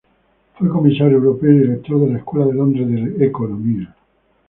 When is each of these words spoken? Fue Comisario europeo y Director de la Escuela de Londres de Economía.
Fue 0.57 0.67
Comisario 0.67 1.17
europeo 1.17 1.51
y 1.51 1.59
Director 1.59 1.99
de 1.99 2.13
la 2.13 2.17
Escuela 2.17 2.47
de 2.47 2.53
Londres 2.55 3.19
de 3.19 3.23
Economía. 3.27 3.95